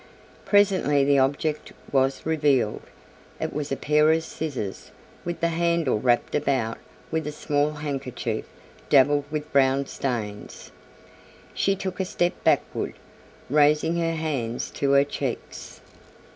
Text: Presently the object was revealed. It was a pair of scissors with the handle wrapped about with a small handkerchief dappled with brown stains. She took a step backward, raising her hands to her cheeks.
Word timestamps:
Presently 0.45 1.03
the 1.03 1.19
object 1.19 1.73
was 1.91 2.25
revealed. 2.25 2.81
It 3.39 3.53
was 3.53 3.71
a 3.71 3.75
pair 3.75 4.11
of 4.11 4.23
scissors 4.23 4.89
with 5.23 5.41
the 5.41 5.49
handle 5.49 5.99
wrapped 5.99 6.33
about 6.33 6.79
with 7.11 7.27
a 7.27 7.31
small 7.31 7.73
handkerchief 7.73 8.45
dappled 8.89 9.25
with 9.29 9.53
brown 9.53 9.85
stains. 9.85 10.71
She 11.53 11.75
took 11.75 11.99
a 11.99 12.05
step 12.05 12.33
backward, 12.43 12.95
raising 13.47 13.97
her 13.97 14.15
hands 14.15 14.71
to 14.71 14.89
her 14.93 15.03
cheeks. 15.03 15.81